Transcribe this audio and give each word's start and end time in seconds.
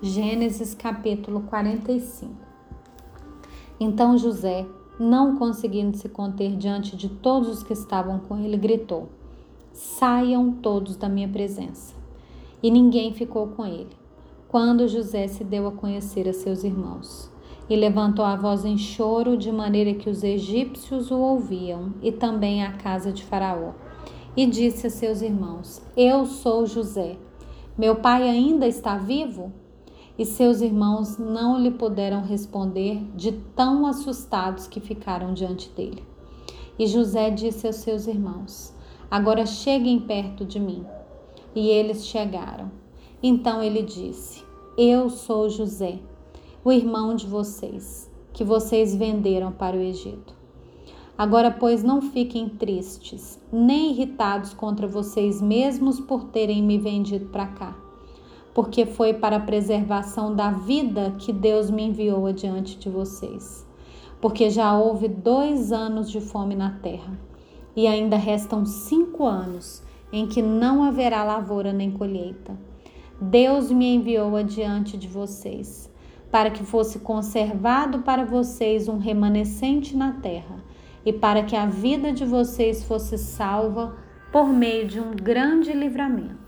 Gênesis 0.00 0.74
capítulo 0.74 1.40
45. 1.40 2.32
Então 3.80 4.16
José, 4.16 4.64
não 4.96 5.36
conseguindo 5.36 5.96
se 5.96 6.08
conter 6.08 6.56
diante 6.56 6.96
de 6.96 7.08
todos 7.08 7.48
os 7.48 7.62
que 7.64 7.72
estavam 7.72 8.20
com 8.20 8.38
ele, 8.38 8.56
gritou: 8.56 9.08
Saiam 9.72 10.52
todos 10.52 10.94
da 10.94 11.08
minha 11.08 11.26
presença. 11.26 11.96
E 12.62 12.70
ninguém 12.70 13.12
ficou 13.12 13.48
com 13.48 13.66
ele. 13.66 13.90
Quando 14.46 14.86
José 14.86 15.26
se 15.26 15.42
deu 15.42 15.66
a 15.66 15.72
conhecer 15.72 16.28
a 16.28 16.32
seus 16.32 16.62
irmãos, 16.62 17.28
e 17.68 17.74
levantou 17.74 18.24
a 18.24 18.36
voz 18.36 18.64
em 18.64 18.78
choro, 18.78 19.36
de 19.36 19.50
maneira 19.50 19.94
que 19.94 20.08
os 20.08 20.22
egípcios 20.22 21.10
o 21.10 21.18
ouviam, 21.18 21.92
e 22.00 22.12
também 22.12 22.62
a 22.62 22.70
casa 22.70 23.10
de 23.10 23.24
Faraó. 23.24 23.72
E 24.36 24.46
disse 24.46 24.86
a 24.86 24.90
seus 24.90 25.22
irmãos: 25.22 25.82
Eu 25.96 26.24
sou 26.24 26.66
José. 26.66 27.16
Meu 27.76 27.96
pai 27.96 28.28
ainda 28.28 28.64
está 28.68 28.96
vivo? 28.96 29.52
E 30.18 30.24
seus 30.24 30.60
irmãos 30.60 31.16
não 31.16 31.56
lhe 31.56 31.70
puderam 31.70 32.22
responder 32.22 33.00
de 33.14 33.30
tão 33.54 33.86
assustados 33.86 34.66
que 34.66 34.80
ficaram 34.80 35.32
diante 35.32 35.70
dele. 35.70 36.02
E 36.76 36.88
José 36.88 37.30
disse 37.30 37.68
aos 37.68 37.76
seus 37.76 38.08
irmãos: 38.08 38.74
Agora 39.08 39.46
cheguem 39.46 40.00
perto 40.00 40.44
de 40.44 40.58
mim. 40.58 40.84
E 41.54 41.68
eles 41.68 42.04
chegaram. 42.04 42.70
Então 43.22 43.62
ele 43.62 43.82
disse: 43.82 44.44
Eu 44.76 45.08
sou 45.08 45.48
José, 45.48 46.00
o 46.64 46.72
irmão 46.72 47.14
de 47.14 47.26
vocês, 47.26 48.10
que 48.32 48.42
vocês 48.42 48.94
venderam 48.96 49.52
para 49.52 49.76
o 49.76 49.80
Egito. 49.80 50.36
Agora, 51.16 51.50
pois, 51.50 51.82
não 51.82 52.00
fiquem 52.00 52.48
tristes, 52.48 53.40
nem 53.52 53.90
irritados 53.90 54.52
contra 54.54 54.86
vocês 54.86 55.42
mesmos 55.42 55.98
por 55.98 56.24
terem 56.24 56.62
me 56.62 56.78
vendido 56.78 57.26
para 57.26 57.46
cá 57.48 57.87
porque 58.58 58.84
foi 58.84 59.14
para 59.14 59.36
a 59.36 59.40
preservação 59.40 60.34
da 60.34 60.50
vida 60.50 61.14
que 61.16 61.32
Deus 61.32 61.70
me 61.70 61.84
enviou 61.84 62.26
adiante 62.26 62.76
de 62.76 62.90
vocês. 62.90 63.64
Porque 64.20 64.50
já 64.50 64.76
houve 64.76 65.06
dois 65.06 65.70
anos 65.70 66.10
de 66.10 66.20
fome 66.20 66.56
na 66.56 66.72
terra, 66.72 67.16
e 67.76 67.86
ainda 67.86 68.16
restam 68.16 68.66
cinco 68.66 69.24
anos 69.24 69.80
em 70.12 70.26
que 70.26 70.42
não 70.42 70.82
haverá 70.82 71.22
lavoura 71.22 71.72
nem 71.72 71.92
colheita. 71.92 72.58
Deus 73.20 73.70
me 73.70 73.94
enviou 73.94 74.34
adiante 74.34 74.96
de 74.96 75.06
vocês, 75.06 75.88
para 76.28 76.50
que 76.50 76.64
fosse 76.64 76.98
conservado 76.98 78.00
para 78.00 78.24
vocês 78.24 78.88
um 78.88 78.98
remanescente 78.98 79.96
na 79.96 80.14
terra, 80.14 80.64
e 81.06 81.12
para 81.12 81.44
que 81.44 81.54
a 81.54 81.66
vida 81.66 82.12
de 82.12 82.24
vocês 82.24 82.82
fosse 82.82 83.16
salva 83.16 83.94
por 84.32 84.48
meio 84.48 84.84
de 84.84 84.98
um 84.98 85.12
grande 85.12 85.72
livramento. 85.72 86.47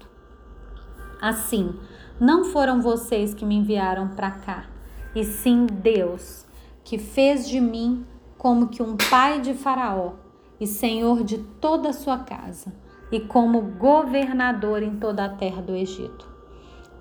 Assim, 1.21 1.75
não 2.19 2.45
foram 2.45 2.81
vocês 2.81 3.35
que 3.35 3.45
me 3.45 3.57
enviaram 3.57 4.09
para 4.09 4.31
cá, 4.31 4.67
e 5.15 5.25
sim 5.25 5.67
Deus, 5.67 6.47
que 6.83 6.99
fez 6.99 7.49
de 7.49 7.61
mim 7.61 8.05
como 8.39 8.69
que 8.69 8.83
um 8.83 8.97
pai 8.97 9.41
de 9.41 9.53
Faraó 9.53 10.13
e 10.61 10.67
senhor 10.67 11.25
de 11.25 11.39
toda 11.39 11.91
a 11.91 11.93
sua 11.93 12.19
casa, 12.19 12.73
e 13.11 13.21
como 13.21 13.61
governador 13.61 14.83
em 14.83 14.97
toda 14.97 15.25
a 15.25 15.29
terra 15.29 15.61
do 15.61 15.75
Egito. 15.75 16.29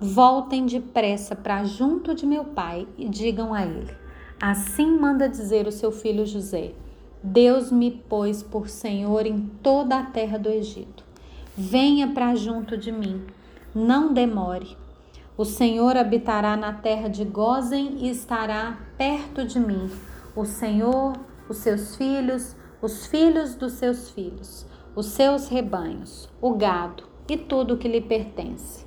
Voltem 0.00 0.64
depressa 0.64 1.36
para 1.36 1.62
junto 1.64 2.14
de 2.14 2.26
meu 2.26 2.44
pai 2.44 2.88
e 2.96 3.08
digam 3.08 3.52
a 3.52 3.64
ele: 3.64 3.94
Assim 4.40 4.98
manda 4.98 5.28
dizer 5.28 5.66
o 5.66 5.72
seu 5.72 5.92
filho 5.92 6.24
José: 6.24 6.72
Deus 7.22 7.70
me 7.70 7.90
pôs 7.90 8.42
por 8.42 8.68
senhor 8.68 9.26
em 9.26 9.40
toda 9.62 9.98
a 9.98 10.06
terra 10.06 10.38
do 10.38 10.48
Egito. 10.48 11.04
Venha 11.54 12.08
para 12.08 12.34
junto 12.34 12.78
de 12.78 12.90
mim, 12.90 13.26
não 13.74 14.12
demore, 14.12 14.76
o 15.40 15.44
Senhor 15.46 15.96
habitará 15.96 16.54
na 16.54 16.72
terra 16.72 17.08
de 17.08 17.24
Gozen 17.24 17.96
e 17.98 18.10
estará 18.10 18.76
perto 18.98 19.42
de 19.42 19.58
mim. 19.58 19.90
O 20.36 20.44
Senhor, 20.44 21.14
os 21.48 21.56
seus 21.56 21.96
filhos, 21.96 22.54
os 22.82 23.06
filhos 23.06 23.54
dos 23.54 23.72
seus 23.72 24.10
filhos, 24.10 24.66
os 24.94 25.06
seus 25.06 25.48
rebanhos, 25.48 26.28
o 26.42 26.54
gado 26.54 27.04
e 27.26 27.38
tudo 27.38 27.74
o 27.74 27.78
que 27.78 27.88
lhe 27.88 28.02
pertence. 28.02 28.84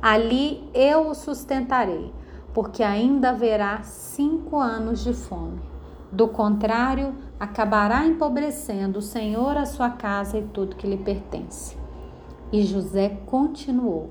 Ali 0.00 0.66
eu 0.72 1.08
o 1.08 1.14
sustentarei, 1.14 2.10
porque 2.54 2.82
ainda 2.82 3.30
haverá 3.30 3.82
cinco 3.82 4.58
anos 4.58 5.04
de 5.04 5.12
fome. 5.12 5.60
Do 6.10 6.28
contrário, 6.28 7.14
acabará 7.38 8.06
empobrecendo 8.06 9.00
o 9.00 9.02
Senhor 9.02 9.56
a 9.56 9.66
sua 9.66 9.90
casa 9.90 10.38
e 10.38 10.42
tudo 10.42 10.76
que 10.76 10.86
lhe 10.86 10.96
pertence. 10.96 11.81
E 12.52 12.62
José 12.64 13.08
continuou: 13.24 14.10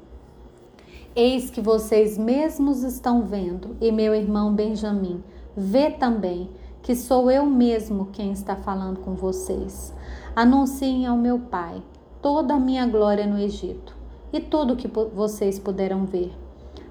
Eis 1.15 1.51
que 1.51 1.61
vocês 1.61 2.17
mesmos 2.17 2.81
estão 2.81 3.21
vendo, 3.21 3.77
e 3.79 3.91
meu 3.91 4.15
irmão 4.15 4.53
Benjamim 4.53 5.23
vê 5.55 5.91
também 5.91 6.49
que 6.81 6.95
sou 6.95 7.29
eu 7.29 7.45
mesmo 7.45 8.07
quem 8.11 8.31
está 8.31 8.55
falando 8.55 8.99
com 9.01 9.13
vocês. 9.13 9.93
Anunciem 10.35 11.05
ao 11.05 11.15
meu 11.15 11.37
pai 11.37 11.83
toda 12.19 12.55
a 12.55 12.59
minha 12.59 12.87
glória 12.87 13.27
no 13.27 13.37
Egito 13.37 13.95
e 14.33 14.39
tudo 14.39 14.73
o 14.73 14.75
que 14.75 14.87
vocês 14.87 15.59
puderam 15.59 16.05
ver. 16.05 16.33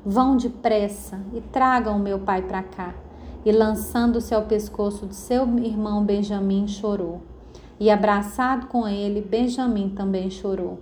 Vão 0.06 0.36
depressa 0.36 1.20
e 1.34 1.40
tragam 1.40 1.98
meu 1.98 2.20
pai 2.20 2.42
para 2.42 2.62
cá. 2.62 2.94
E 3.44 3.50
lançando-se 3.50 4.34
ao 4.34 4.42
pescoço 4.42 5.06
de 5.06 5.16
seu 5.16 5.46
irmão 5.58 6.04
Benjamim, 6.04 6.68
chorou. 6.68 7.22
E 7.78 7.90
abraçado 7.90 8.66
com 8.66 8.86
ele, 8.86 9.22
Benjamim 9.22 9.88
também 9.88 10.30
chorou. 10.30 10.78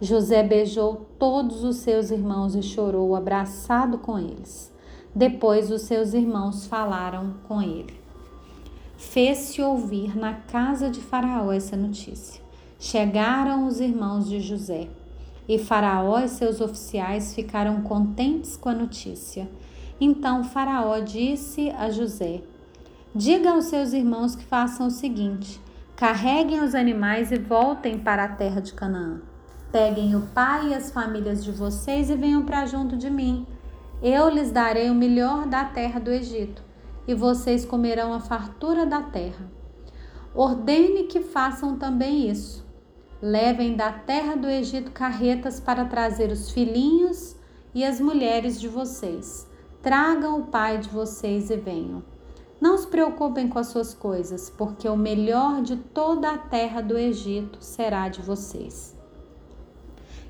José 0.00 0.42
beijou 0.42 1.06
todos 1.18 1.64
os 1.64 1.76
seus 1.76 2.10
irmãos 2.10 2.54
e 2.54 2.62
chorou 2.62 3.16
abraçado 3.16 3.96
com 3.96 4.18
eles. 4.18 4.70
Depois 5.14 5.70
os 5.70 5.82
seus 5.82 6.12
irmãos 6.12 6.66
falaram 6.66 7.34
com 7.48 7.62
ele. 7.62 7.98
Fez-se 8.98 9.62
ouvir 9.62 10.14
na 10.14 10.34
casa 10.34 10.90
de 10.90 11.00
Faraó 11.00 11.50
essa 11.50 11.76
notícia. 11.76 12.42
Chegaram 12.78 13.66
os 13.66 13.80
irmãos 13.80 14.28
de 14.28 14.38
José, 14.38 14.88
e 15.48 15.58
Faraó 15.58 16.18
e 16.18 16.28
seus 16.28 16.60
oficiais 16.60 17.34
ficaram 17.34 17.80
contentes 17.80 18.54
com 18.54 18.68
a 18.68 18.74
notícia. 18.74 19.48
Então 19.98 20.44
Faraó 20.44 20.98
disse 20.98 21.70
a 21.70 21.88
José: 21.88 22.42
Diga 23.14 23.52
aos 23.52 23.66
seus 23.66 23.94
irmãos 23.94 24.36
que 24.36 24.44
façam 24.44 24.88
o 24.88 24.90
seguinte: 24.90 25.58
carreguem 25.96 26.60
os 26.62 26.74
animais 26.74 27.32
e 27.32 27.38
voltem 27.38 27.98
para 27.98 28.24
a 28.24 28.28
terra 28.28 28.60
de 28.60 28.74
Canaã. 28.74 29.22
Peguem 29.76 30.16
o 30.16 30.22
pai 30.28 30.68
e 30.68 30.74
as 30.74 30.90
famílias 30.90 31.44
de 31.44 31.52
vocês 31.52 32.08
e 32.08 32.16
venham 32.16 32.46
para 32.46 32.64
junto 32.64 32.96
de 32.96 33.10
mim. 33.10 33.46
Eu 34.02 34.30
lhes 34.30 34.50
darei 34.50 34.88
o 34.88 34.94
melhor 34.94 35.46
da 35.46 35.66
terra 35.66 36.00
do 36.00 36.10
Egito, 36.10 36.62
e 37.06 37.14
vocês 37.14 37.62
comerão 37.66 38.14
a 38.14 38.18
fartura 38.18 38.86
da 38.86 39.02
terra. 39.02 39.44
Ordene 40.34 41.02
que 41.02 41.20
façam 41.20 41.76
também 41.76 42.30
isso. 42.30 42.64
Levem 43.20 43.76
da 43.76 43.92
terra 43.92 44.34
do 44.34 44.48
Egito 44.48 44.92
carretas 44.92 45.60
para 45.60 45.84
trazer 45.84 46.32
os 46.32 46.50
filhinhos 46.50 47.36
e 47.74 47.84
as 47.84 48.00
mulheres 48.00 48.58
de 48.58 48.68
vocês. 48.68 49.46
Tragam 49.82 50.40
o 50.40 50.46
pai 50.46 50.78
de 50.78 50.88
vocês 50.88 51.50
e 51.50 51.56
venham. 51.58 52.02
Não 52.58 52.78
se 52.78 52.86
preocupem 52.86 53.46
com 53.46 53.58
as 53.58 53.66
suas 53.66 53.92
coisas, 53.92 54.48
porque 54.48 54.88
o 54.88 54.96
melhor 54.96 55.60
de 55.60 55.76
toda 55.76 56.30
a 56.30 56.38
terra 56.38 56.80
do 56.80 56.96
Egito 56.96 57.58
será 57.60 58.08
de 58.08 58.22
vocês. 58.22 58.95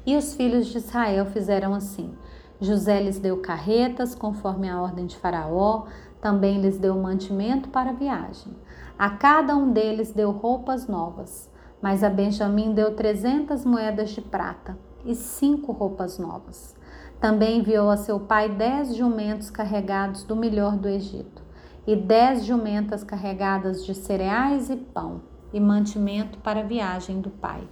E 0.07 0.17
os 0.17 0.35
filhos 0.35 0.69
de 0.69 0.79
Israel 0.79 1.27
fizeram 1.27 1.75
assim. 1.75 2.15
José 2.61 3.03
lhes 3.03 3.19
deu 3.19 3.39
carretas, 3.39 4.15
conforme 4.15 4.69
a 4.69 4.81
ordem 4.81 5.05
de 5.05 5.17
Faraó, 5.17 5.87
também 6.21 6.61
lhes 6.61 6.79
deu 6.79 6.95
mantimento 6.95 7.69
para 7.71 7.91
a 7.91 7.93
viagem. 7.93 8.53
A 8.97 9.11
cada 9.11 9.57
um 9.57 9.73
deles 9.73 10.13
deu 10.13 10.31
roupas 10.31 10.87
novas, 10.87 11.51
mas 11.83 12.05
a 12.05 12.09
Benjamim 12.09 12.73
deu 12.73 12.95
trezentas 12.95 13.65
moedas 13.65 14.11
de 14.11 14.21
prata 14.21 14.79
e 15.05 15.13
cinco 15.13 15.73
roupas 15.73 16.21
novas. 16.21 16.77
Também 17.21 17.59
enviou 17.59 17.91
a 17.91 17.97
seu 17.97 18.21
pai 18.21 18.49
dez 18.49 18.95
jumentos 18.95 19.51
carregados 19.51 20.23
do 20.23 20.37
melhor 20.37 20.77
do 20.77 20.89
Egito, 20.89 21.43
e 21.85 21.97
dez 21.97 22.45
jumentas 22.45 23.03
carregadas 23.03 23.85
de 23.85 23.93
cereais 23.93 24.71
e 24.71 24.77
pão, 24.77 25.21
e 25.53 25.59
mantimento 25.59 26.39
para 26.39 26.61
a 26.61 26.65
viagem 26.65 27.21
do 27.21 27.31
pai 27.31 27.67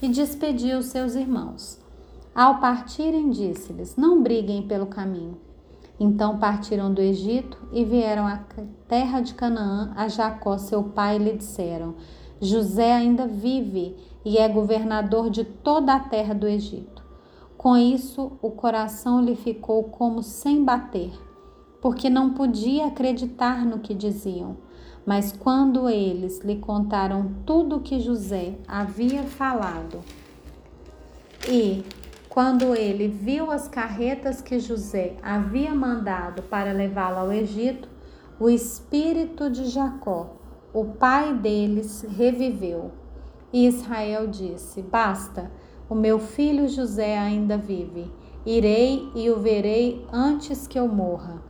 e 0.00 0.08
despediu 0.08 0.82
seus 0.82 1.14
irmãos. 1.14 1.80
Ao 2.36 2.60
partirem, 2.60 3.30
disse-lhes: 3.30 3.96
Não 3.96 4.22
briguem 4.22 4.60
pelo 4.68 4.84
caminho. 4.84 5.38
Então 5.98 6.36
partiram 6.36 6.92
do 6.92 7.00
Egito 7.00 7.56
e 7.72 7.82
vieram 7.82 8.26
à 8.26 8.40
terra 8.86 9.22
de 9.22 9.32
Canaã 9.32 9.94
a 9.96 10.06
Jacó, 10.06 10.58
seu 10.58 10.82
pai, 10.82 11.16
e 11.16 11.18
lhe 11.18 11.32
disseram: 11.32 11.94
José 12.38 12.92
ainda 12.92 13.26
vive 13.26 13.96
e 14.22 14.36
é 14.36 14.46
governador 14.50 15.30
de 15.30 15.44
toda 15.44 15.94
a 15.94 15.98
terra 15.98 16.34
do 16.34 16.46
Egito. 16.46 17.02
Com 17.56 17.74
isso, 17.74 18.32
o 18.42 18.50
coração 18.50 19.22
lhe 19.22 19.34
ficou 19.34 19.84
como 19.84 20.22
sem 20.22 20.62
bater, 20.62 21.12
porque 21.80 22.10
não 22.10 22.34
podia 22.34 22.88
acreditar 22.88 23.64
no 23.64 23.78
que 23.78 23.94
diziam. 23.94 24.58
Mas 25.06 25.32
quando 25.32 25.88
eles 25.88 26.40
lhe 26.40 26.56
contaram 26.56 27.30
tudo 27.46 27.76
o 27.76 27.80
que 27.80 27.98
José 27.98 28.58
havia 28.68 29.22
falado 29.22 30.00
e 31.48 31.82
Quando 32.36 32.74
ele 32.74 33.08
viu 33.08 33.50
as 33.50 33.66
carretas 33.66 34.42
que 34.42 34.58
José 34.58 35.16
havia 35.22 35.74
mandado 35.74 36.42
para 36.42 36.70
levá-lo 36.70 37.16
ao 37.16 37.32
Egito, 37.32 37.88
o 38.38 38.50
espírito 38.50 39.48
de 39.48 39.64
Jacó, 39.64 40.36
o 40.70 40.84
pai 40.84 41.32
deles, 41.32 42.02
reviveu. 42.02 42.90
E 43.50 43.66
Israel 43.66 44.26
disse: 44.26 44.82
Basta, 44.82 45.50
o 45.88 45.94
meu 45.94 46.18
filho 46.18 46.68
José 46.68 47.16
ainda 47.16 47.56
vive. 47.56 48.12
Irei 48.44 49.10
e 49.14 49.30
o 49.30 49.40
verei 49.40 50.04
antes 50.12 50.66
que 50.66 50.78
eu 50.78 50.86
morra. 50.86 51.42